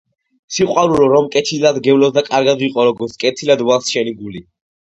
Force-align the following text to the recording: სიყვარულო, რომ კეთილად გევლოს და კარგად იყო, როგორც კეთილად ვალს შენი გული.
სიყვარულო, 0.53 1.09
რომ 1.11 1.27
კეთილად 1.35 1.77
გევლოს 1.89 2.15
და 2.17 2.25
კარგად 2.31 2.65
იყო, 2.69 2.87
როგორც 2.91 3.15
კეთილად 3.25 3.63
ვალს 3.69 3.93
შენი 3.97 4.19
გული. 4.25 4.47